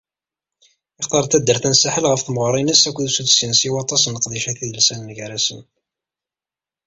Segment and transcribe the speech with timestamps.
[0.97, 5.59] Yextar taddart-a n Saḥel ɣef temɣer-ines akked usuddes-ines i waṭas n leqdicat idelsanen gar-asen.